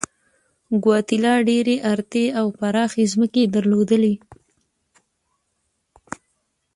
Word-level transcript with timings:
ګواتیلا 0.83 1.33
ډېرې 1.49 1.75
ارتې 1.93 2.25
او 2.39 2.45
پراخې 2.59 3.03
ځمکې 3.13 3.43
درلودلې. 3.55 4.15